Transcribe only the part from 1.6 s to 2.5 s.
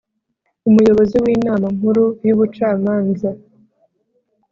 Nkuru y’